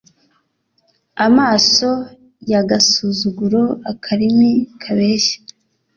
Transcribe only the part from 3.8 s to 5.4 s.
akarimi kabeshya